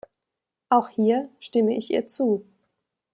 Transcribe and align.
Auch 0.69 0.89
hier 0.89 1.29
stimme 1.39 1.77
ich 1.77 1.91
ihr 1.91 2.07
zu. 2.07 2.43